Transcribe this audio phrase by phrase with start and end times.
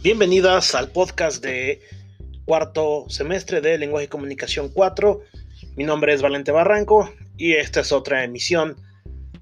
[0.00, 1.80] Bienvenidas al podcast de
[2.44, 5.22] cuarto semestre de Lenguaje y Comunicación 4.
[5.74, 8.76] Mi nombre es Valente Barranco y esta es otra emisión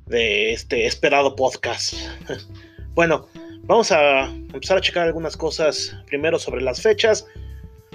[0.07, 1.93] de este esperado podcast.
[2.95, 3.29] bueno,
[3.65, 7.27] vamos a empezar a checar algunas cosas primero sobre las fechas.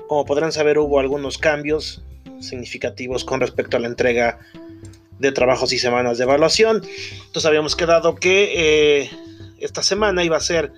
[0.08, 2.04] Como podrán saber hubo algunos cambios
[2.42, 4.38] significativos con respecto a la entrega
[5.18, 6.84] de trabajos y semanas de evaluación.
[7.26, 8.54] Entonces habíamos quedado que
[9.02, 9.10] eh,
[9.58, 10.72] esta semana iba a ser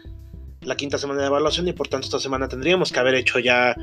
[0.66, 3.76] la quinta semana de evaluación y por tanto esta semana tendríamos que haber hecho ya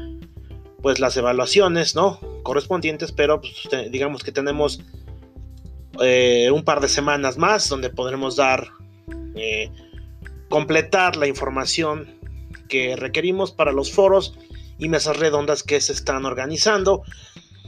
[0.82, 2.20] pues las evaluaciones, ¿no?
[2.42, 4.80] Correspondientes, pero pues, digamos que tenemos
[6.00, 8.68] eh, un par de semanas más donde podremos dar,
[9.34, 9.70] eh,
[10.48, 12.18] completar la información
[12.68, 14.34] que requerimos para los foros
[14.78, 17.02] y mesas redondas que se están organizando.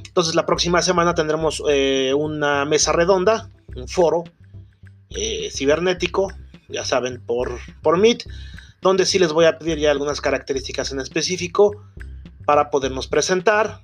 [0.06, 4.24] Entonces la próxima semana tendremos eh, una mesa redonda, un foro
[5.50, 6.32] cibernético,
[6.70, 8.24] ya saben, por, por Meet
[8.82, 11.82] donde sí les voy a pedir ya algunas características en específico
[12.44, 13.80] para podernos presentar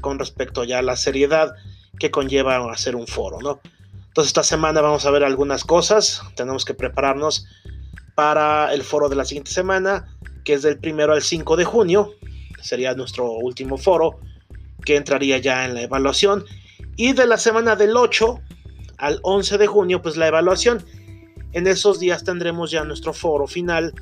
[0.00, 1.54] con respecto ya a la seriedad
[1.98, 3.60] que conlleva hacer un foro, ¿no?
[4.08, 7.46] Entonces esta semana vamos a ver algunas cosas, tenemos que prepararnos
[8.16, 12.14] para el foro de la siguiente semana, que es del primero al 5 de junio,
[12.60, 14.18] sería nuestro último foro,
[14.84, 16.44] que entraría ya en la evaluación,
[16.96, 18.40] y de la semana del 8
[18.98, 20.84] al 11 de junio, pues la evaluación.
[21.52, 23.94] En esos días tendremos ya nuestro foro final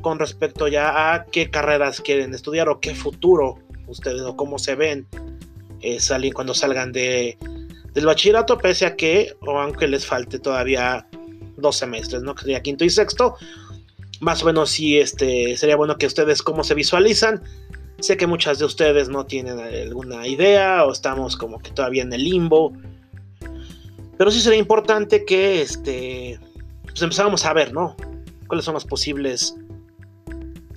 [0.00, 4.74] con respecto ya a qué carreras quieren estudiar o qué futuro ustedes o cómo se
[4.74, 5.06] ven
[5.80, 5.98] eh,
[6.32, 7.38] cuando salgan de,
[7.94, 11.06] del bachillerato, pese a que, o aunque les falte todavía
[11.56, 12.34] dos semestres, ¿no?
[12.34, 13.36] Que sería quinto y sexto.
[14.20, 17.42] Más o menos sí, este, sería bueno que ustedes cómo se visualizan.
[18.00, 22.12] Sé que muchas de ustedes no tienen alguna idea o estamos como que todavía en
[22.12, 22.72] el limbo.
[24.16, 26.40] Pero sí sería importante que este,
[26.82, 27.96] pues empezáramos a ver, ¿no?
[28.48, 29.56] Cuáles son los posibles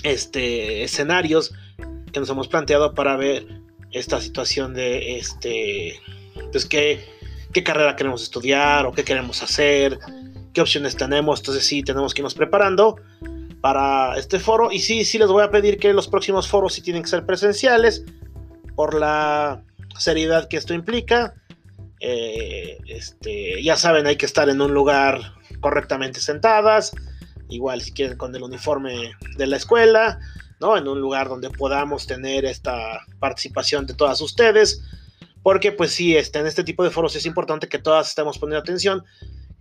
[0.04, 1.53] este, escenarios
[2.12, 3.46] que nos hemos planteado para ver
[3.92, 6.00] esta situación de este,
[6.52, 7.03] pues qué,
[7.53, 10.00] qué carrera queremos estudiar o qué queremos hacer,
[10.53, 11.40] qué opciones tenemos.
[11.40, 12.98] Entonces sí, tenemos que irnos preparando
[13.62, 14.72] para este foro.
[14.72, 17.25] Y sí, sí les voy a pedir que los próximos foros sí tienen que ser
[17.25, 18.04] presenciales
[18.75, 19.64] por la
[19.98, 21.34] seriedad que esto implica.
[22.00, 26.94] Eh, este, ya saben, hay que estar en un lugar correctamente sentadas
[27.51, 30.19] igual si quieren con el uniforme de la escuela,
[30.59, 30.78] ¿no?
[30.78, 34.81] En un lugar donde podamos tener esta participación de todas ustedes,
[35.44, 38.62] porque pues sí, este, en este tipo de foros es importante que todas estemos poniendo
[38.62, 39.03] atención,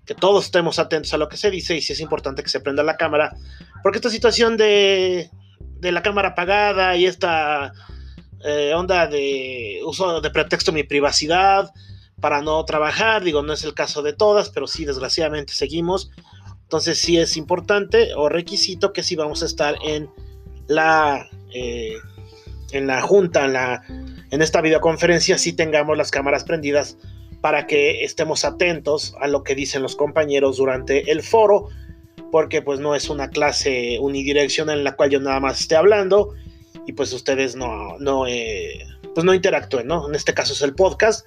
[0.07, 2.61] que todos estemos atentos a lo que se dice y sí es importante que se
[2.61, 3.37] prenda la cámara,
[3.83, 7.73] porque esta situación de, de la cámara apagada y esta
[8.45, 11.71] eh, onda de uso de pretexto mi privacidad
[12.21, 16.11] para no trabajar, digo, no es el caso de todas, pero sí, desgraciadamente seguimos
[16.71, 20.09] entonces sí es importante o requisito que si vamos a estar en
[20.69, 21.97] la, eh,
[22.71, 23.83] en la junta, en, la,
[24.31, 26.97] en esta videoconferencia, sí tengamos las cámaras prendidas
[27.41, 31.71] para que estemos atentos a lo que dicen los compañeros durante el foro,
[32.31, 36.35] porque pues no es una clase unidireccional en la cual yo nada más esté hablando
[36.87, 40.09] y pues ustedes no, no, eh, pues no interactúen, ¿no?
[40.09, 41.27] En este caso es el podcast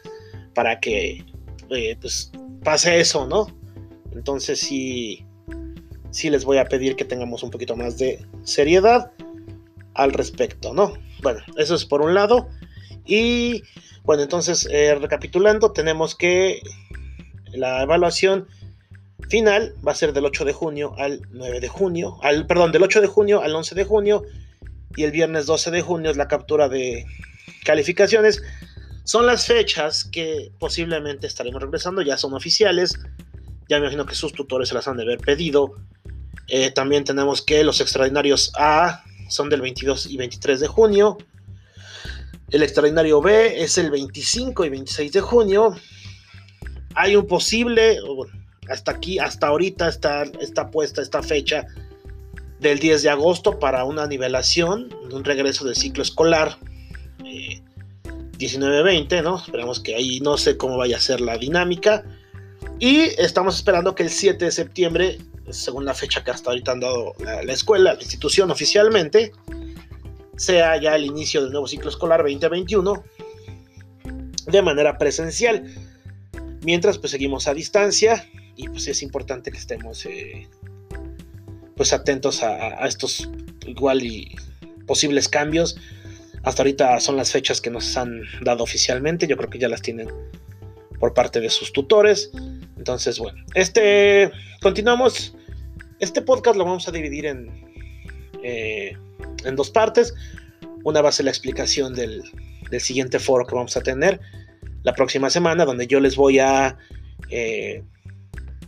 [0.55, 1.25] para que
[1.69, 2.31] eh, pues
[2.63, 3.47] pase eso, ¿no?
[4.13, 5.25] Entonces sí,
[6.13, 9.11] sí les voy a pedir que tengamos un poquito más de seriedad
[9.95, 10.93] al respecto, ¿no?
[11.21, 12.47] Bueno, eso es por un lado.
[13.05, 13.63] Y
[14.03, 16.61] bueno, entonces, eh, recapitulando, tenemos que
[17.51, 18.47] la evaluación
[19.29, 22.83] final va a ser del 8 de junio al 9 de junio, al, perdón, del
[22.83, 24.23] 8 de junio al 11 de junio
[24.95, 27.05] y el viernes 12 de junio es la captura de
[27.65, 28.43] calificaciones.
[29.03, 32.99] Son las fechas que posiblemente estaremos regresando, ya son oficiales.
[33.69, 35.75] Ya me imagino que sus tutores se las han de haber pedido
[36.47, 41.17] eh, también tenemos que los extraordinarios A son del 22 y 23 de junio.
[42.49, 45.75] El extraordinario B es el 25 y 26 de junio.
[46.95, 47.97] Hay un posible,
[48.69, 51.65] hasta aquí, hasta ahorita está, está puesta esta fecha
[52.59, 56.57] del 10 de agosto para una nivelación, un regreso del ciclo escolar
[58.37, 59.37] 19-20, eh, ¿no?
[59.37, 62.03] Esperamos que ahí no sé cómo vaya a ser la dinámica.
[62.83, 65.17] Y estamos esperando que el 7 de septiembre
[65.51, 69.31] según la fecha que hasta ahorita han dado la, escuela, la institución oficialmente,
[70.35, 73.01] sea ya el inicio del nuevo ciclo escolar 2021
[74.47, 75.63] de manera presencial.
[76.65, 80.49] Mientras pues seguimos a distancia y pues es importante que estemos eh,
[81.77, 83.29] pues atentos a, a, estos
[83.65, 84.35] igual y
[84.87, 85.77] posibles cambios.
[86.43, 89.81] Hasta ahorita son las fechas que nos han dado oficialmente, yo creo que ya las
[89.81, 90.09] tienen
[91.03, 92.31] por parte de sus tutores.
[92.77, 95.35] Entonces, bueno, este continuamos.
[95.99, 97.51] Este podcast lo vamos a dividir en,
[98.41, 98.97] eh,
[99.43, 100.13] en dos partes.
[100.85, 102.23] Una va a ser la explicación del,
[102.71, 104.21] del siguiente foro que vamos a tener
[104.83, 106.77] la próxima semana, donde yo les voy a
[107.29, 107.83] eh,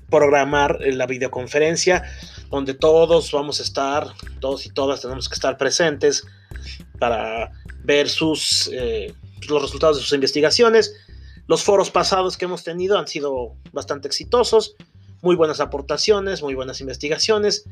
[0.10, 2.04] programar la videoconferencia,
[2.52, 4.08] donde todos vamos a estar,
[4.42, 6.28] todos y todas tenemos que estar presentes
[7.00, 7.54] para
[7.86, 9.14] ver sus, eh,
[9.48, 10.94] los resultados de sus investigaciones.
[11.48, 14.76] Los foros pasados que hemos tenido han sido bastante exitosos,
[15.22, 17.66] muy buenas aportaciones, muy buenas investigaciones.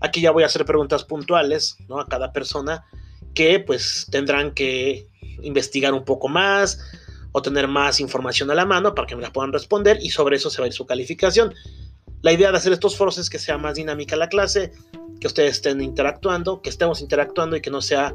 [0.00, 2.00] Aquí ya voy a hacer preguntas puntuales ¿no?
[2.00, 2.84] a cada persona
[3.34, 5.08] que pues tendrán que
[5.42, 6.80] investigar un poco más
[7.32, 10.36] o tener más información a la mano para que me la puedan responder y sobre
[10.36, 11.54] eso se va a ir su calificación.
[12.22, 14.72] La idea de hacer estos foros es que sea más dinámica la clase,
[15.20, 18.14] que ustedes estén interactuando, que estemos interactuando y que no sea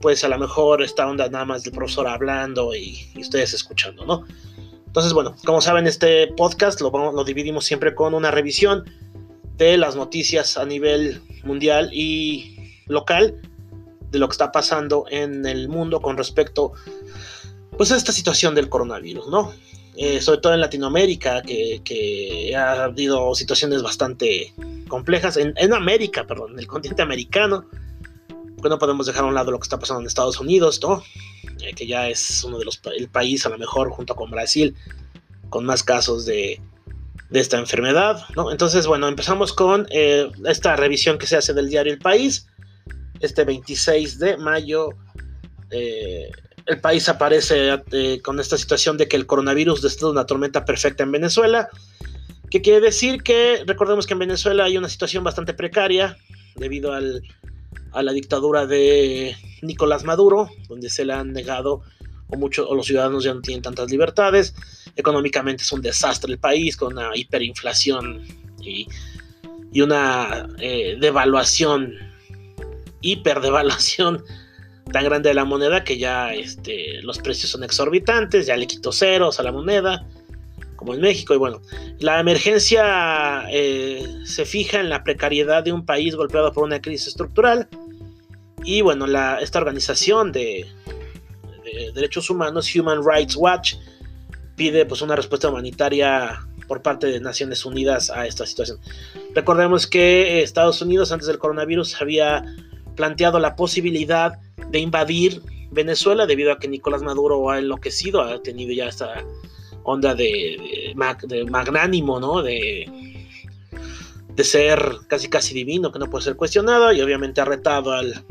[0.00, 4.24] pues a lo mejor esta onda nada más del profesor hablando y, ustedes escuchando, ¿no?
[4.96, 8.84] Entonces, bueno, como saben, este podcast lo, lo dividimos siempre con una revisión
[9.58, 13.42] de las noticias a nivel mundial y local
[14.10, 16.72] de lo que está pasando en el mundo con respecto
[17.76, 19.52] pues a esta situación del coronavirus, ¿no?
[19.98, 24.54] Eh, sobre todo en Latinoamérica, que, ha habido situaciones bastante
[24.88, 27.66] complejas, en, América, perdón, en el continente americano,
[28.66, 31.00] pues no podemos dejar a un lado lo que está pasando en Estados Unidos, ¿no?
[31.60, 34.74] Eh, que ya es uno de los el país a lo mejor junto con Brasil
[35.50, 36.60] con más casos de,
[37.30, 38.50] de esta enfermedad, ¿no?
[38.50, 42.48] Entonces, bueno, empezamos con eh, esta revisión que se hace del diario El País,
[43.20, 44.88] este 26 de mayo.
[45.70, 46.28] Eh,
[46.66, 47.84] el país aparece
[48.24, 51.68] con esta situación de que el coronavirus destruye una tormenta perfecta en Venezuela,
[52.50, 56.16] que quiere decir que recordemos que en Venezuela hay una situación bastante precaria
[56.56, 57.22] debido al,
[57.92, 61.82] a la dictadura de Nicolás Maduro, donde se le han negado
[62.28, 64.54] o, muchos, o los ciudadanos ya no tienen tantas libertades.
[64.96, 68.22] Económicamente es un desastre el país con una hiperinflación
[68.62, 68.86] y,
[69.72, 71.94] y una eh, devaluación,
[73.00, 74.24] hiperdevaluación
[74.92, 78.92] tan grande de la moneda que ya este, los precios son exorbitantes, ya le quito
[78.92, 80.06] ceros a la moneda,
[80.94, 81.34] en México.
[81.34, 81.60] Y bueno,
[81.98, 87.08] la emergencia eh, se fija en la precariedad de un país golpeado por una crisis
[87.08, 87.68] estructural.
[88.64, 90.66] Y bueno, la, esta organización de,
[91.94, 93.74] derechos humanos, Human Rights Watch,
[94.56, 98.78] pide pues, una respuesta humanitaria por parte de Naciones Unidas a esta situación.
[99.34, 102.44] Recordemos que Estados Unidos antes del coronavirus había
[102.96, 104.38] planteado la posibilidad
[104.70, 109.24] de invadir Venezuela debido a que Nicolás Maduro ha enloquecido, ha tenido ya esta
[109.86, 112.42] onda de, magnánimo, ¿no?
[112.42, 112.90] De,
[114.34, 118.24] de ser casi casi divino, que no puede ser cuestionado, y obviamente ha retado al,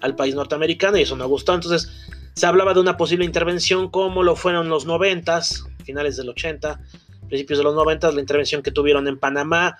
[0.00, 1.54] al país norteamericano, y eso no gustó.
[1.54, 1.90] Entonces,
[2.34, 6.80] se hablaba de una posible intervención como lo fueron los noventas, finales del 80,
[7.26, 9.76] principios de los 90, la intervención que tuvieron en Panamá,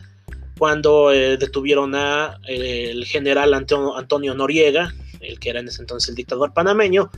[0.59, 6.09] cuando eh, detuvieron a eh, el general Antonio Noriega, el que era en ese entonces
[6.11, 7.11] el dictador panameño,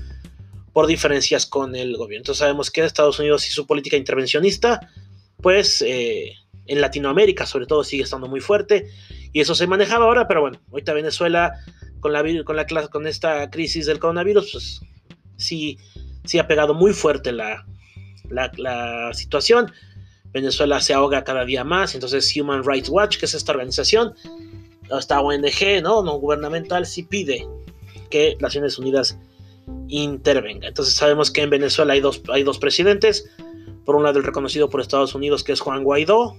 [0.74, 2.22] por diferencias con el gobierno.
[2.22, 4.90] Entonces sabemos que Estados Unidos y su política intervencionista,
[5.40, 6.34] pues eh,
[6.66, 8.90] en Latinoamérica sobre todo sigue estando muy fuerte
[9.32, 11.52] y eso se manejaba ahora, pero bueno, ahorita Venezuela
[12.00, 14.80] con la, con la con esta crisis del coronavirus, pues
[15.36, 15.78] sí,
[16.24, 17.64] sí ha pegado muy fuerte la,
[18.28, 19.72] la, situación.
[20.32, 24.14] Venezuela se ahoga cada día más, entonces Human Rights Watch, que es esta organización,
[24.98, 26.02] esta ONG, ¿no?
[26.02, 27.46] No gubernamental, sí pide
[28.10, 29.16] que Naciones Unidas
[29.88, 30.68] intervenga.
[30.68, 33.30] Entonces sabemos que en Venezuela hay dos, hay dos presidentes.
[33.84, 36.36] Por un lado el reconocido por Estados Unidos que es Juan Guaidó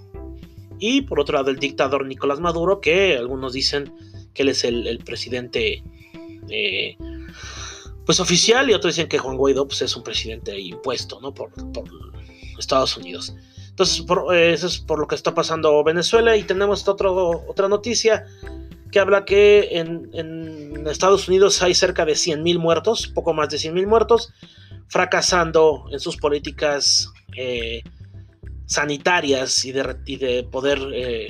[0.80, 3.94] y por otro lado el dictador Nicolás Maduro que algunos dicen
[4.34, 5.84] que él es el, presidente
[6.50, 6.98] eh,
[8.06, 11.34] pues oficial y otros dicen que Juan Guaidó pues, es un presidente impuesto ¿no?
[11.34, 11.52] por,
[12.58, 13.36] Estados Unidos.
[13.70, 18.26] Entonces eh, eso es por lo que está pasando Venezuela y tenemos otro, otra noticia
[18.92, 23.88] que habla que en, Estados Unidos hay cerca de 100.000 muertos, poco más de 100.000
[23.88, 24.34] muertos,
[24.88, 27.82] fracasando en sus políticas eh,
[28.66, 31.30] sanitarias y de, poder eh,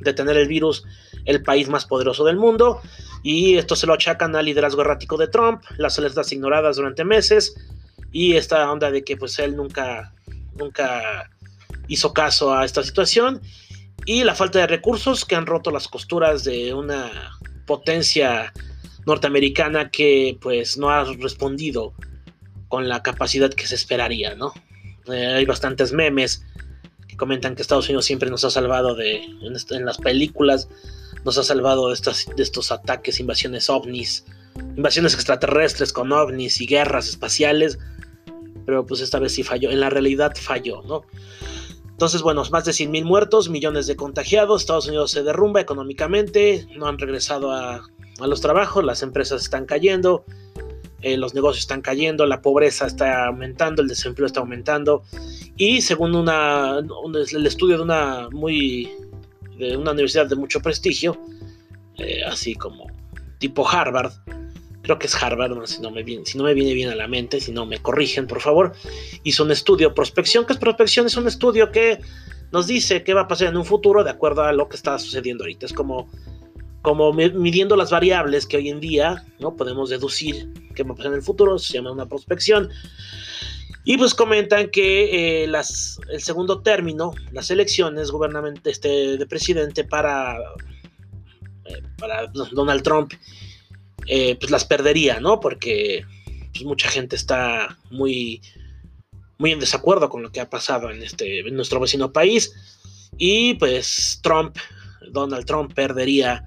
[0.00, 0.84] detener el virus
[1.24, 2.80] el país más poderoso del mundo.
[3.22, 7.54] Y esto se lo achacan al liderazgo errático de Trump, las alertas ignoradas durante meses
[8.12, 10.14] y esta onda de que pues él nunca,
[10.54, 11.30] nunca
[11.88, 13.42] hizo caso a esta situación
[14.06, 17.10] y la falta de recursos que han roto las costuras de una
[17.66, 18.52] potencia
[19.08, 21.94] norteamericana que pues no ha respondido
[22.68, 24.52] con la capacidad que se esperaría, ¿no?
[25.06, 26.44] Eh, hay bastantes memes
[27.08, 30.68] que comentan que Estados Unidos siempre nos ha salvado de, en, las películas,
[31.24, 34.26] nos ha salvado de, estas, de estos ataques, invasiones ovnis,
[34.76, 37.78] invasiones extraterrestres con ovnis y guerras espaciales,
[38.66, 41.02] pero pues esta vez sí falló, en la realidad falló, ¿no?
[41.88, 46.86] Entonces, bueno, más de 100.000 muertos, millones de contagiados, Estados Unidos se derrumba económicamente, no
[46.86, 47.82] han regresado a,
[48.18, 50.24] a los trabajos, las empresas están cayendo,
[51.00, 55.04] eh, los negocios están cayendo, la pobreza está aumentando, el desempleo está aumentando
[55.56, 58.90] y según una, el estudio de una muy
[59.56, 61.20] de una universidad de mucho prestigio,
[61.96, 62.86] eh, así como
[63.38, 64.12] tipo Harvard,
[64.82, 67.08] creo que es Harvard, si, no me viene, si no me viene bien a la
[67.08, 68.72] mente, si no me corrigen, por favor,
[69.22, 71.06] hizo un estudio, prospección, ¿qué es prospección?
[71.06, 72.00] Es un estudio que
[72.52, 74.98] nos dice qué va a pasar en un futuro de acuerdo a lo que está
[74.98, 75.66] sucediendo ahorita.
[75.66, 76.10] Es como,
[76.82, 81.12] como midiendo las variables que hoy en día no podemos deducir qué va a pasar
[81.12, 82.70] en el futuro, se llama una prospección.
[83.84, 89.82] Y pues comentan que eh, las, el segundo término, las elecciones gubernamentales este, de presidente
[89.84, 90.36] para,
[91.64, 93.12] eh, para Donald Trump,
[94.06, 95.40] eh, pues las perdería, ¿no?
[95.40, 96.04] Porque
[96.52, 98.40] pues, mucha gente está muy
[99.38, 102.52] muy en desacuerdo con lo que ha pasado en, este, en nuestro vecino país.
[103.16, 104.56] Y pues Trump,
[105.12, 106.44] Donald Trump perdería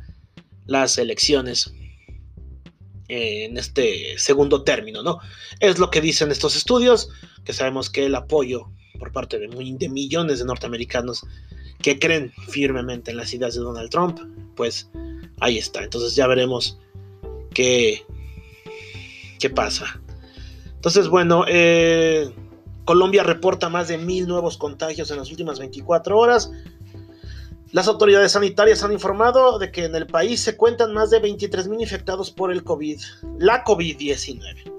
[0.66, 1.74] las elecciones
[3.08, 5.20] en este segundo término, ¿no?
[5.60, 7.10] Es lo que dicen estos estudios,
[7.44, 11.26] que sabemos que el apoyo por parte de, de millones de norteamericanos
[11.82, 14.20] que creen firmemente en las ideas de Donald Trump,
[14.56, 14.90] pues
[15.40, 15.84] ahí está.
[15.84, 16.78] Entonces ya veremos
[17.54, 18.06] qué,
[19.40, 20.02] qué pasa.
[20.76, 22.30] Entonces, bueno, eh,
[22.86, 26.52] Colombia reporta más de mil nuevos contagios en las últimas 24 horas.
[27.72, 31.70] Las autoridades sanitarias han informado de que en el país se cuentan más de 23
[31.70, 33.00] mil infectados por el COVID,
[33.40, 34.72] la COVID-19.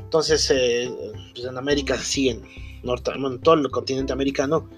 [0.00, 0.90] Entonces, eh,
[1.32, 2.42] pues en América siguen,
[2.82, 4.68] en todo el continente americano,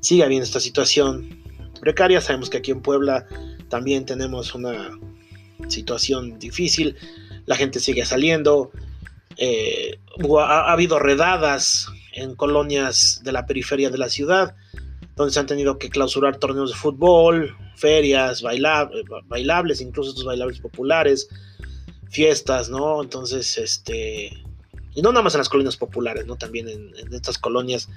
[0.00, 1.42] sigue habiendo esta situación
[1.80, 2.20] precaria.
[2.20, 3.26] Sabemos que aquí en Puebla
[3.68, 4.90] también tenemos una
[5.68, 6.96] situación difícil.
[7.46, 8.70] La gente sigue saliendo,
[9.38, 9.98] eh,
[10.38, 14.54] ha, habido redadas en colonias de la periferia de la ciudad,
[15.16, 21.28] donde han tenido que clausurar torneos de fútbol, ferias, bailables, incluso estos bailables populares,
[22.10, 23.02] fiestas, ¿no?
[23.02, 24.44] Entonces, este,
[24.94, 26.36] y no nada más en las colonias populares, ¿no?
[26.36, 27.88] También en, estas colonias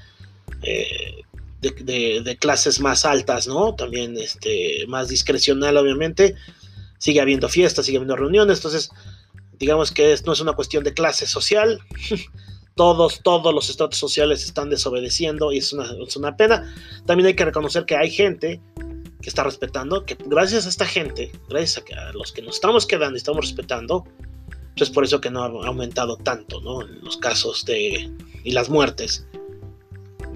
[0.61, 1.23] eh,
[1.61, 3.75] de, clases más altas, ¿no?
[3.75, 6.35] También, este, más discrecional, obviamente,
[6.99, 8.91] sigue habiendo fiestas, sigue habiendo reuniones, entonces
[9.59, 11.81] digamos que no es una cuestión de clase social.
[12.79, 16.73] todos, todos los estratos sociales están desobedeciendo y es una, es una pena.
[17.05, 18.61] También hay que reconocer que hay gente
[19.21, 23.15] que está respetando, que gracias a esta gente, gracias a, los que nos estamos quedando
[23.15, 24.05] y estamos respetando,
[24.77, 26.81] pues es por eso que no ha aumentado tanto, ¿no?
[26.83, 28.09] Los casos de,
[28.45, 29.27] y las muertes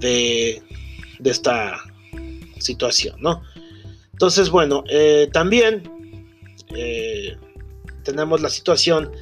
[0.00, 0.62] de,
[1.20, 1.82] de esta
[2.58, 3.42] situación, ¿no?
[4.12, 5.82] Entonces, bueno, eh, también
[6.76, 7.38] eh,
[8.02, 9.12] tenemos la situación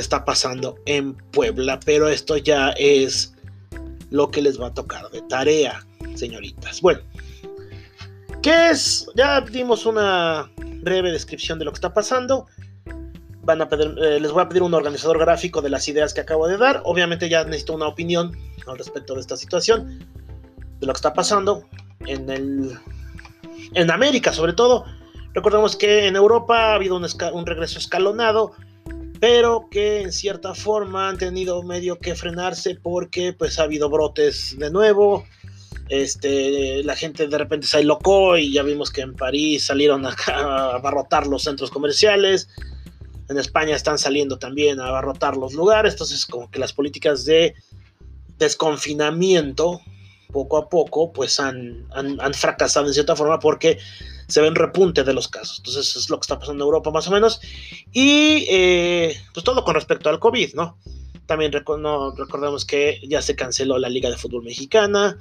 [0.00, 3.34] está pasando en Puebla, pero esto ya es
[4.10, 6.80] lo que les va a tocar de tarea, señoritas.
[6.80, 7.00] Bueno,
[8.42, 9.06] ¿qué es?
[9.14, 10.50] Ya dimos una
[10.82, 12.46] breve descripción de lo que está pasando.
[13.42, 16.20] Van a pedir, eh, les voy a pedir un organizador gráfico de las ideas que
[16.20, 16.82] acabo de dar.
[16.84, 19.98] Obviamente ya necesito una opinión al respecto de esta situación,
[20.80, 21.64] de lo que está pasando
[22.06, 22.78] en el
[23.74, 24.84] en América, sobre todo
[25.32, 28.52] Recordemos que en Europa ha habido un, regreso escalonado,
[29.20, 34.58] pero que en cierta forma han tenido medio que frenarse porque pues ha habido brotes
[34.58, 35.26] de nuevo.
[35.90, 40.74] Este, la gente de repente se locó y ya vimos que en París salieron a,
[40.74, 42.48] abarrotar los centros comerciales.
[43.28, 45.92] En España están saliendo también a abarrotar los lugares.
[45.92, 47.54] Entonces, como que las políticas de
[48.38, 49.82] desconfinamiento
[50.32, 53.78] poco a poco pues han, han, fracasado en cierta forma porque
[54.30, 55.58] se ven repunte de los casos.
[55.58, 57.40] Entonces es lo que está pasando en Europa más o menos.
[57.92, 60.78] Y eh, pues todo con respecto al COVID, ¿no?
[61.26, 65.16] También recordemos que ya se canceló la Liga de Fútbol Mexicana,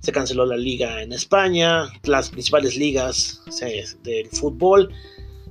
[0.00, 3.42] se canceló la Liga en España, las principales ligas
[4.02, 4.92] del fútbol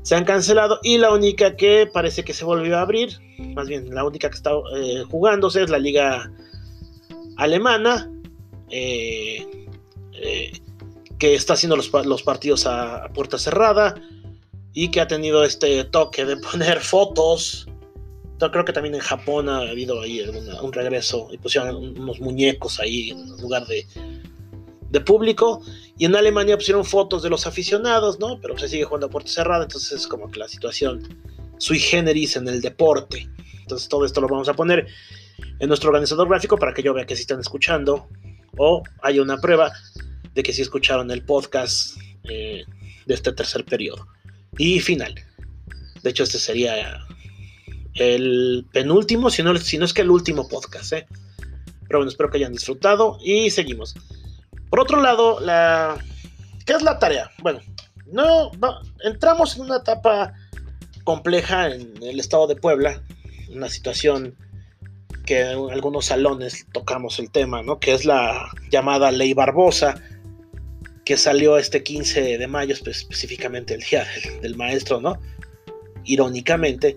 [0.03, 3.20] se han cancelado y la única que parece que se volvió a abrir,
[3.56, 6.32] más bien la única que está eh, jugándose es la Liga
[7.38, 8.12] Alemana,
[8.70, 9.46] eh,
[10.13, 10.51] eh,
[11.21, 13.93] que está haciendo los, partidos a, puerta cerrada
[14.73, 17.67] y que ha tenido este toque de poner fotos.
[18.39, 20.19] creo que también en Japón ha habido ahí
[20.63, 23.85] un regreso y pusieron unos muñecos ahí en lugar de,
[24.89, 25.61] de público.
[25.95, 28.41] Y en Alemania pusieron fotos de los aficionados, ¿no?
[28.41, 31.07] Pero se sigue jugando a puerta cerrada, entonces es como que la situación
[31.59, 33.29] sui generis en el deporte.
[33.59, 34.87] Entonces todo esto lo vamos a poner
[35.59, 38.07] en nuestro organizador gráfico para que yo vea que si están escuchando
[38.57, 39.71] o hay una prueba
[40.33, 42.63] de que sí escucharon el podcast eh,
[43.05, 44.07] de este tercer periodo.
[44.57, 45.15] Y final.
[46.03, 47.05] De hecho, este sería
[47.95, 50.93] el penúltimo, si no, si no es que el último podcast.
[50.93, 51.07] ¿eh?
[51.88, 53.95] Pero bueno, espero que hayan disfrutado y seguimos.
[54.69, 55.97] Por otro lado, la...
[56.65, 57.31] ¿qué es la tarea?
[57.41, 57.59] Bueno,
[58.07, 58.51] no,
[59.03, 60.33] entramos en una etapa
[61.03, 63.01] compleja en el estado de Puebla,
[63.50, 64.35] una situación
[65.25, 67.79] que en algunos salones tocamos el tema, ¿no?
[67.79, 69.95] Que es la llamada Ley Barbosa,
[71.12, 74.08] que salió este 15 de mayo, específicamente el día
[74.41, 75.20] del, maestro, ¿no?
[76.06, 76.96] Irónicamente,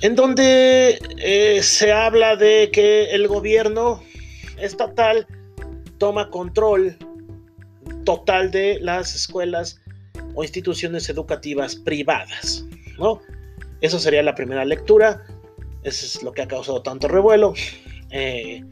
[0.00, 4.02] en donde eh, se habla de que el gobierno
[4.60, 5.28] estatal
[5.98, 6.96] toma control
[8.04, 9.80] total de las escuelas
[10.34, 12.64] o instituciones educativas privadas,
[12.98, 13.22] ¿no?
[13.80, 15.24] Eso sería la primera lectura,
[15.84, 17.54] eso es lo que ha causado tanto revuelo.
[18.10, 18.64] Eh,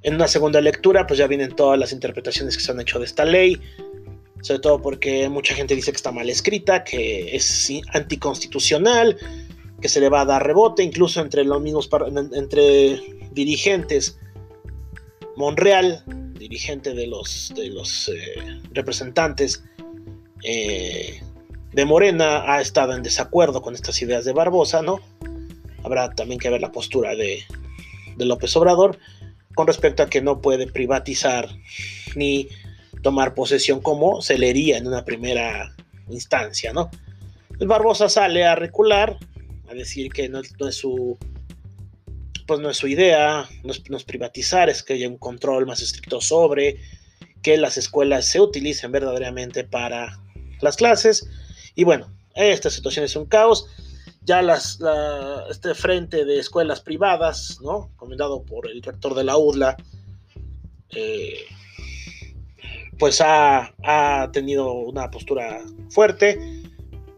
[0.00, 3.04] en una segunda lectura, pues ya vienen todas las interpretaciones que se han hecho de
[3.04, 3.60] esta ley,
[4.48, 9.18] sobre todo porque mucha gente dice que está mal escrita, que es anticonstitucional,
[9.78, 11.90] que se le va a dar rebote, incluso entre los mismos
[12.32, 12.98] entre
[13.32, 14.18] dirigentes.
[15.36, 16.02] Monreal,
[16.38, 19.62] dirigente de los, de los eh, representantes
[20.42, 21.20] eh,
[21.72, 24.98] de Morena, ha estado en desacuerdo con estas ideas de Barbosa, ¿no?
[25.84, 27.44] Habrá también que ver la postura de,
[28.16, 28.98] de López Obrador
[29.54, 31.48] con respecto a que no puede privatizar
[32.16, 32.48] ni
[33.02, 35.74] tomar posesión como se leería en una primera
[36.08, 36.90] instancia, ¿no?
[37.58, 39.18] El Barbosa sale a recular,
[39.68, 41.18] a decir que no, es su
[42.46, 46.20] pues no es su idea, no es, privatizar, es que haya un control más estricto
[46.20, 46.80] sobre
[47.42, 50.18] que las escuelas se utilicen verdaderamente para
[50.62, 51.28] las clases.
[51.74, 53.66] Y bueno, esta situación es un caos.
[54.22, 54.78] Ya las,
[55.50, 57.90] este frente de escuelas privadas, ¿no?
[57.96, 59.76] comandado por el rector de la UDLA,
[60.90, 61.44] eh,
[62.98, 63.72] pues ha,
[64.32, 66.38] tenido una postura fuerte.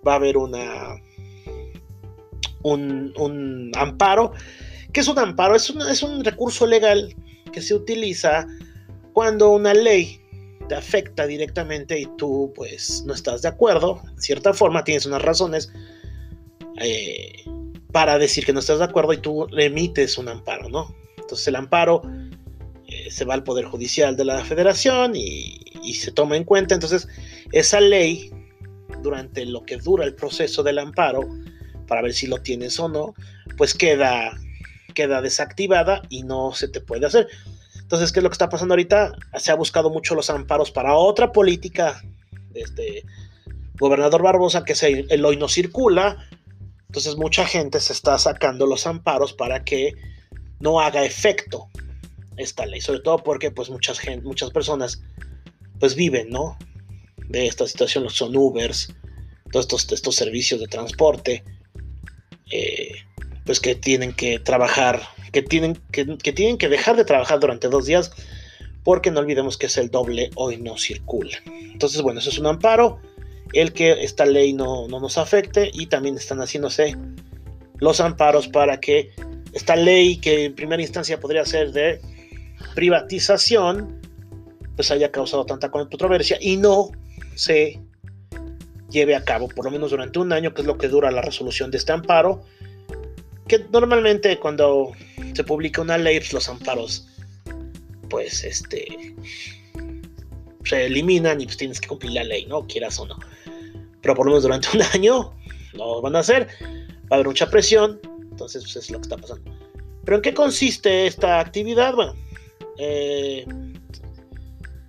[0.06, 0.96] Va a haber una,
[2.62, 4.32] un, amparo.
[4.92, 5.54] ¿Qué es un amparo?
[5.54, 7.14] Es, es un recurso legal
[7.52, 8.46] que se utiliza
[9.12, 10.20] cuando una ley
[10.68, 15.20] te afecta directamente y tú pues no estás de acuerdo, en cierta forma tienes unas
[15.20, 15.72] razones
[16.80, 17.44] eh,
[17.90, 20.94] para decir que no estás de acuerdo y tú emites un amparo, ¿no?
[21.18, 22.02] Entonces el amparo
[23.10, 25.58] se va al Poder Judicial de la Federación y,
[25.94, 26.74] se toma en cuenta.
[26.74, 27.08] Entonces,
[27.52, 28.30] esa ley,
[29.02, 31.28] durante lo que dura el proceso del amparo,
[31.86, 33.14] para ver si lo tienes o no,
[33.56, 34.38] pues queda,
[34.94, 37.26] queda desactivada y no se te puede hacer.
[37.80, 39.12] Entonces, ¿qué es lo que está pasando ahorita?
[39.38, 42.00] Se ha buscado mucho los amparos para otra política
[42.54, 43.04] este
[43.78, 46.28] gobernador Barbosa, que es el hoy no circula.
[46.86, 49.94] Entonces, mucha gente se está sacando los amparos para que
[50.60, 51.68] no haga efecto
[52.40, 55.02] esta ley, sobre todo porque pues muchas, muchas personas
[55.78, 56.58] pues viven, ¿no?
[57.28, 58.94] De esta situación, los son Ubers,
[59.50, 61.44] todos estos, estos servicios de transporte,
[62.50, 62.92] eh,
[63.44, 67.86] pues que tienen que trabajar, que tienen que, tienen que dejar de trabajar durante dos
[67.86, 68.12] días,
[68.84, 71.38] porque no olvidemos que es el doble hoy no circula.
[71.46, 73.00] Entonces, bueno, eso es un amparo,
[73.52, 76.96] el que esta ley no, no nos afecte y también están haciéndose
[77.78, 79.10] los amparos para que
[79.52, 82.00] esta ley que en primera instancia podría ser de
[82.74, 84.00] privatización,
[84.76, 86.90] pues haya causado tanta controversia y no
[87.34, 87.80] se
[88.90, 91.22] lleve a cabo, por lo menos durante un año, que es lo que dura la
[91.22, 92.42] resolución de este amparo,
[93.46, 94.92] que normalmente cuando
[95.34, 97.08] se publica una ley, pues, los amparos,
[98.08, 99.14] pues este,
[100.64, 102.66] se eliminan y pues tienes que cumplir la ley, ¿no?
[102.66, 103.16] Quieras o no.
[104.02, 105.32] Pero por lo menos durante un año
[105.74, 109.16] no van a hacer, va a haber mucha presión, entonces pues es lo que está
[109.16, 109.50] pasando.
[110.04, 111.94] Pero ¿en qué consiste esta actividad?
[111.94, 112.14] Bueno,
[112.80, 113.44] eh,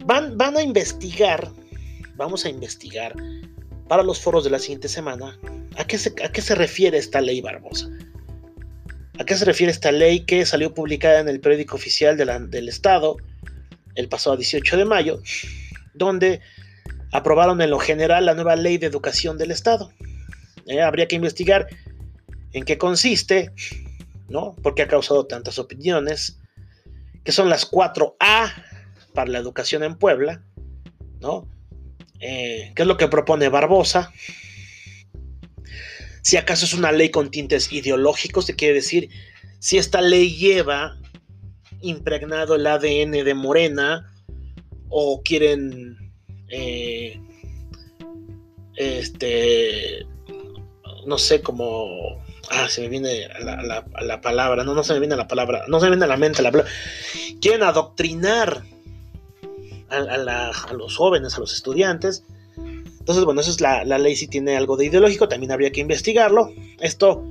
[0.06, 1.52] Van, a investigar,
[2.16, 3.14] vamos a investigar
[3.88, 5.38] para los foros de la siguiente semana
[5.78, 7.88] a qué se, qué refiere esta ley Barbosa.
[9.20, 13.18] ¿A qué se refiere esta ley que salió publicada en el periódico oficial del Estado
[13.94, 15.22] el pasado 18 de mayo,
[15.94, 16.40] donde
[17.12, 19.92] aprobaron en lo general la nueva ley de educación del Estado?
[20.66, 21.68] Eh, habría que investigar
[22.54, 23.52] en qué consiste,
[24.30, 24.56] ¿no?
[24.64, 26.41] Porque ha causado tantas opiniones,
[27.24, 28.54] que son las 4A
[29.14, 30.44] para la educación en Puebla,
[31.20, 31.48] ¿no?
[32.20, 34.12] Eh, ¿Qué es lo que propone Barbosa?
[36.24, 39.10] Si acaso es una ley con tintes ideológicos, se quiere decir,
[39.60, 40.98] si esta ley lleva
[41.82, 44.14] impregnado el ADN de Morena
[44.90, 46.14] o quieren
[46.50, 47.20] eh,
[48.76, 50.06] este
[51.06, 55.16] no sé cómo ah se me viene la, la, palabra no no se me viene
[55.16, 56.52] la palabra no se me viene a la mente la
[57.40, 58.64] quieren adoctrinar
[59.92, 62.24] a, los jóvenes, a los estudiantes.
[62.56, 66.52] Entonces, bueno, eso es la, ley si tiene algo de ideológico, también habría que investigarlo.
[66.80, 67.26] Esto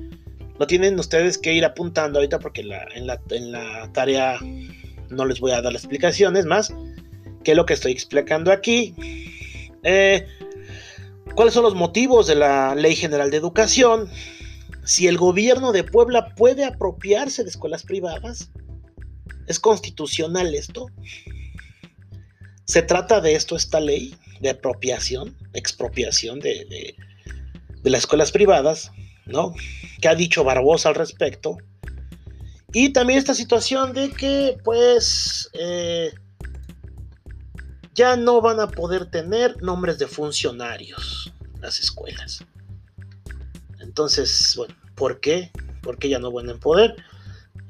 [0.59, 4.39] lo tienen ustedes que ir apuntando ahorita porque en, la, tarea
[5.09, 6.75] no les voy a dar explicaciones más
[7.45, 8.95] que lo que estoy explicando aquí.
[9.83, 10.27] Eh,
[11.35, 14.11] ¿Cuáles son los motivos de la Ley General de Educación?
[14.91, 18.51] Si el gobierno de Puebla puede apropiarse de escuelas privadas,
[19.47, 20.87] ¿es constitucional esto?
[22.65, 26.97] ¿Se trata de esto esta ley de apropiación, expropiación de,
[27.85, 28.91] de, las escuelas privadas?
[29.27, 29.55] ¿No?
[30.01, 31.59] ¿Qué ha dicho Barbosa al respecto?
[32.73, 36.11] Y también esta situación de que, pues, eh,
[37.95, 42.45] ya no van a poder tener nombres de funcionarios las escuelas.
[43.79, 45.51] Entonces, bueno, ¿por qué?
[45.81, 46.95] ¿Por qué ya no van a poder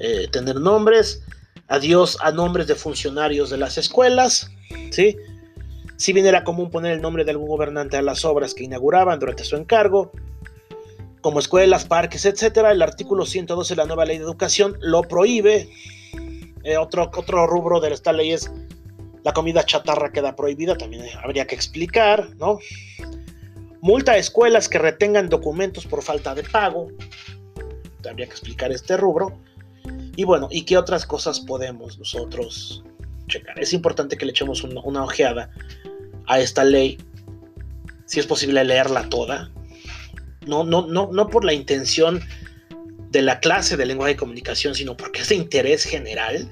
[0.01, 1.23] eh, tener nombres?
[1.69, 4.51] Adiós a nombres de funcionarios de las escuelas,
[4.91, 5.17] ¿sí?
[5.97, 9.21] Si bien era común poner el nombre de algún gobernante a las obras que inauguraban
[9.21, 10.11] durante su encargo,
[11.21, 15.69] como escuelas, parques, etcétera, el artículo 112 de la nueva ley de educación lo prohíbe.
[16.65, 18.51] Eh, otro, otro rubro de esta ley es
[19.23, 22.59] la comida chatarra queda prohibida, también habría que explicar, ¿no?
[23.81, 26.89] Multa a escuelas que retengan documentos por falta de pago.
[28.09, 29.39] Habría que explicar este rubro.
[30.17, 32.83] Y bueno, ¿y qué otras cosas podemos nosotros
[33.27, 33.59] checar?
[33.59, 35.51] Es importante que le echemos una, ojeada
[36.27, 36.99] a esta ley.
[38.07, 39.51] Si es posible leerla toda.
[40.47, 42.21] No, no, no, no por la intención
[43.11, 46.51] de la clase de lenguaje y comunicación, sino porque es de interés general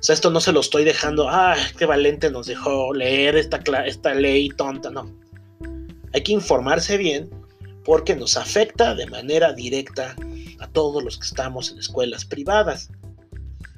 [0.00, 3.58] o sea, esto no se lo estoy dejando, ah, qué valente nos dejó leer esta,
[3.84, 5.14] esta ley tonta, no.
[6.12, 7.30] Hay que informarse bien
[7.84, 10.14] porque nos afecta de manera directa
[10.58, 12.90] a todos los que estamos en escuelas privadas.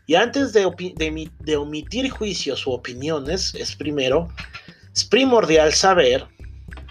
[0.07, 0.67] Y antes de,
[1.57, 4.29] omitir juicios u opiniones, es primero,
[4.93, 6.27] es primordial saber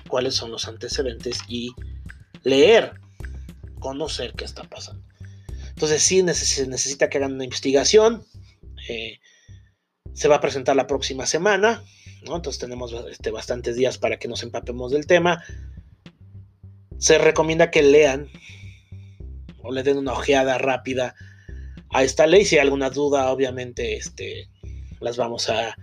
[0.07, 1.71] cuáles son los antecedentes y
[2.43, 2.93] leer,
[3.79, 5.03] conocer qué está pasando.
[5.69, 8.25] Entonces sí se necesita que hagan una investigación,
[8.87, 9.19] eh,
[10.13, 11.83] se va a presentar la próxima semana,
[12.23, 15.43] entonces tenemos este, bastantes días para que nos empapemos del tema.
[16.97, 18.29] Se recomienda que lean
[19.63, 21.15] o le den una ojeada rápida
[21.89, 22.45] a esta ley.
[22.45, 24.49] Si hay alguna duda, obviamente este,
[24.99, 25.75] las vamos a,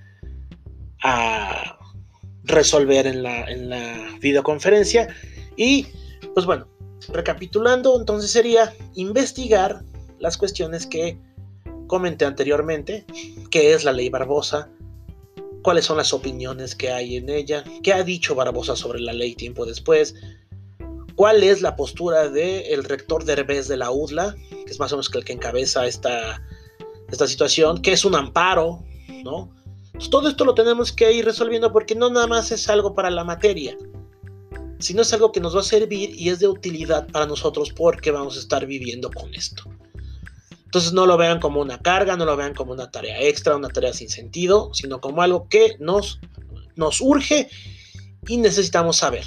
[2.44, 5.08] resolver en la, en la videoconferencia.
[5.56, 5.86] Y
[6.34, 6.66] pues bueno,
[7.08, 9.82] recapitulando, entonces sería investigar
[10.18, 11.18] las cuestiones que
[11.86, 13.04] comenté anteriormente,
[13.50, 14.70] qué es la ley Barbosa,
[15.62, 19.34] cuáles son las opiniones que hay en ella, qué ha dicho Barbosa sobre la ley
[19.34, 20.14] tiempo después,
[21.14, 24.96] cuál es la postura del rector de Herbés de la UDLA, que es más o
[24.96, 26.40] menos el que encabeza esta,
[27.10, 28.84] esta situación, qué es un amparo,
[29.24, 29.52] ¿no?
[30.10, 33.24] Todo esto lo tenemos que ir resolviendo porque no nada más es algo para la
[33.24, 33.76] materia,
[34.78, 38.12] sino es algo que nos va a servir y es de utilidad para nosotros porque
[38.12, 39.64] vamos a estar viviendo con esto.
[40.68, 43.70] Entonces no lo vean como una carga, no lo vean como una tarea extra, una
[43.70, 46.20] tarea sin sentido, sino como algo que nos,
[46.76, 47.48] nos urge
[48.26, 49.24] y necesitamos saber.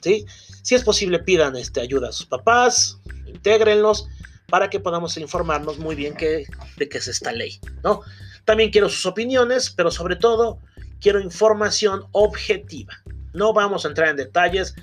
[0.00, 0.24] ¿sí?
[0.62, 4.06] Si es posible, pidan este, ayuda a sus papás, intégrenlos
[4.48, 7.58] para que podamos informarnos muy bien de qué es esta ley.
[7.82, 8.02] ¿no?
[8.44, 10.60] También quiero sus opiniones, pero sobre todo
[11.00, 13.02] quiero información objetiva.
[13.32, 14.76] No vamos a entrar en detalles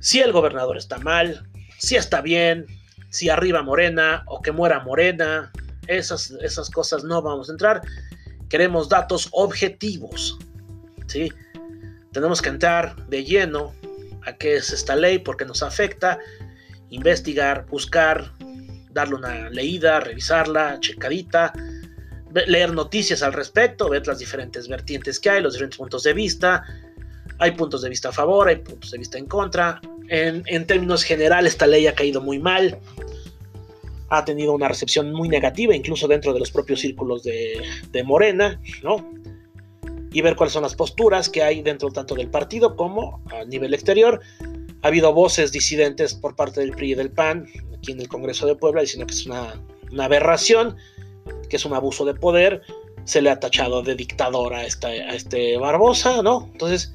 [0.00, 1.48] si el gobernador está mal,
[1.78, 2.66] si está bien,
[3.14, 5.52] si arriba Morena o que muera Morena,
[5.86, 7.80] esas, esas cosas no vamos a entrar.
[8.48, 10.36] Queremos datos objetivos.
[11.06, 11.32] ¿sí?
[12.10, 13.72] Tenemos que entrar de lleno
[14.26, 16.18] a qué es esta ley, porque nos afecta,
[16.90, 18.32] investigar, buscar,
[18.90, 21.52] darle una leída, revisarla, checadita,
[22.48, 26.64] leer noticias al respecto, ver las diferentes vertientes que hay, los diferentes puntos de vista.
[27.44, 29.80] Hay puntos de vista a favor, hay puntos de vista en contra.
[30.08, 32.80] En, en términos generales, esta ley ha caído muy mal
[34.08, 39.08] ha tenido una recepción muy negativa, incluso dentro de los propios círculos de, Morena, ¿no?
[40.12, 43.74] Y ver cuáles son las posturas que hay dentro tanto del partido como a nivel
[43.74, 44.20] exterior.
[44.82, 48.46] Ha habido voces disidentes por parte del PRI y del PAN aquí en el Congreso
[48.46, 49.60] de Puebla diciendo que es una,
[49.98, 50.76] aberración,
[51.48, 52.62] que es un abuso de poder.
[53.04, 56.48] Se le ha tachado de dictador a, esta, a este Barbosa, ¿no?
[56.52, 56.94] Entonces,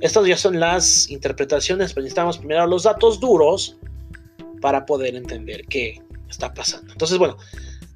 [0.00, 3.76] estas ya son las interpretaciones, pero necesitamos primero los datos duros
[4.60, 6.92] para poder entender qué, está pasando.
[6.92, 7.36] Entonces, bueno,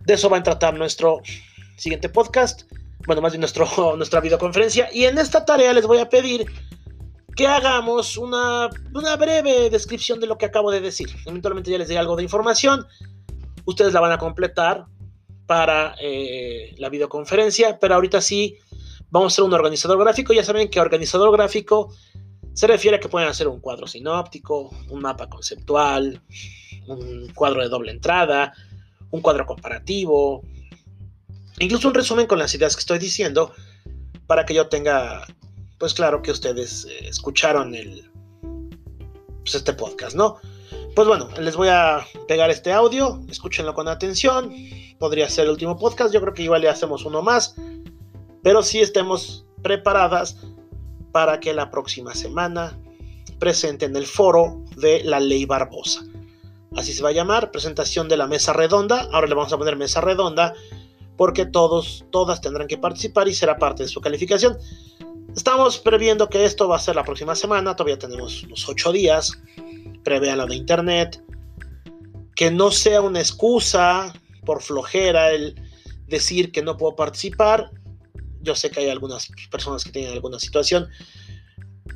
[0.01, 1.23] de eso va a tratar nuestro
[1.77, 2.63] siguiente podcast,
[3.07, 4.89] bueno, más bien nuestro, nuestra videoconferencia.
[4.93, 6.47] Y en esta tarea les voy a pedir
[7.37, 11.09] que hagamos una, una breve descripción de lo que acabo de decir.
[11.27, 12.87] Eventualmente ya les di algo de información.
[13.65, 14.85] Ustedes la van a completar
[15.47, 18.59] para eh, la videoconferencia, pero ahorita sí
[19.15, 20.33] vamos a hacer un organizador gráfico.
[20.33, 21.95] Ya saben que organizador gráfico
[22.53, 26.21] se refiere a que pueden hacer un cuadro sinóptico, un mapa conceptual,
[26.89, 28.53] un cuadro de doble entrada,
[29.13, 30.43] un cuadro comparativo,
[31.61, 33.53] incluso un resumen con las ideas que estoy diciendo
[34.27, 35.25] para que yo tenga,
[35.79, 38.11] pues claro que ustedes eh, escucharon el,
[39.43, 40.39] pues este podcast, ¿no?
[40.97, 44.53] Pues bueno, les voy a pegar este audio, escúchenlo con atención.
[44.99, 47.55] Podría ser el último podcast, yo creo que igual le hacemos uno más,
[48.45, 50.37] pero sí estemos preparadas
[51.11, 52.79] para que la próxima semana
[53.41, 56.05] presenten el foro de la ley Barbosa.
[56.77, 59.09] Así se va a llamar, presentación de la mesa redonda.
[59.13, 60.55] Ahora le vamos a poner mesa redonda
[61.17, 64.59] porque todos, todas tendrán que participar y será parte de su calificación.
[65.35, 69.41] Estamos previendo que esto va a ser la próxima semana, todavía tenemos unos ocho días.
[70.03, 71.25] Prevea lo de internet.
[72.37, 74.13] Que no sea una excusa
[74.45, 75.55] por flojera el
[76.09, 77.71] decir que no puedo participar.
[78.45, 80.89] Yo sé que hay algunas personas que tienen alguna situación,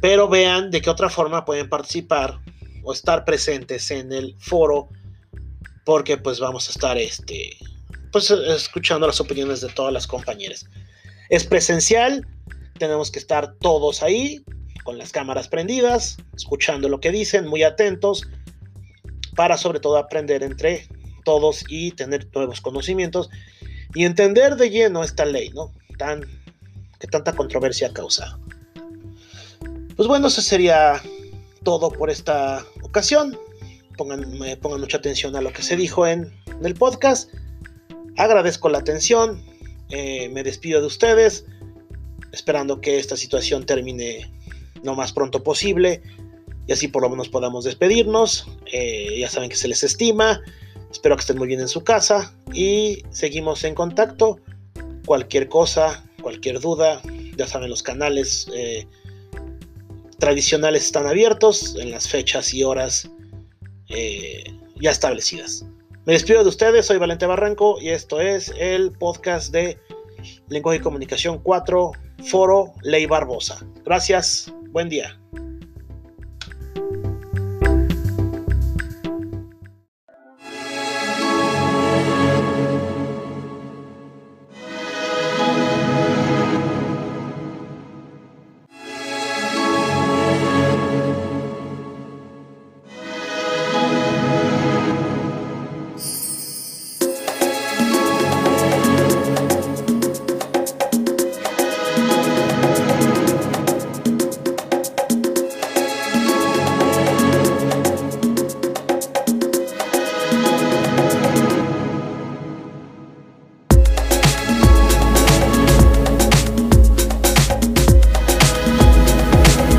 [0.00, 2.40] pero vean de qué otra forma pueden participar
[2.82, 4.88] o estar presentes en el foro,
[5.84, 7.56] porque pues vamos a estar este,
[8.12, 10.66] pues escuchando las opiniones de todas las compañeras.
[11.30, 12.26] Es presencial,
[12.78, 14.42] tenemos que estar todos ahí,
[14.84, 18.26] con las cámaras prendidas, escuchando lo que dicen, muy atentos,
[19.36, 20.88] para sobre todo aprender entre
[21.24, 23.28] todos y tener nuevos conocimientos
[23.94, 25.72] y entender de lleno esta ley, ¿no?
[26.98, 28.38] Que tanta controversia ha causado.
[29.96, 31.02] Pues bueno, eso sería
[31.64, 33.36] todo por esta ocasión.
[33.96, 34.24] Pongan,
[34.60, 36.32] pongan mucha atención a lo que se dijo en,
[36.62, 37.30] el podcast.
[38.16, 39.42] Agradezco la atención.
[39.90, 41.46] Eh, me despido de ustedes.
[42.32, 44.30] Esperando que esta situación termine
[44.82, 46.02] lo más pronto posible.
[46.66, 48.46] Y así por lo menos podamos despedirnos.
[48.72, 50.40] Eh, ya saben que se les estima.
[50.92, 52.34] Espero que estén muy bien en su casa.
[52.52, 54.40] Y seguimos en contacto.
[55.08, 57.00] Cualquier cosa, cualquier duda.
[57.38, 58.46] Ya saben los canales.
[58.54, 58.86] Eh,
[60.18, 63.10] tradicionales están abiertos en las fechas y horas
[63.88, 64.44] eh,
[64.78, 65.64] ya establecidas.
[66.04, 69.78] Me despido de ustedes, soy Valente Barranco y esto es el podcast de
[70.48, 71.92] Lenguaje y Comunicación 4,
[72.26, 73.66] Foro Ley Barbosa.
[73.86, 75.18] Gracias, buen día.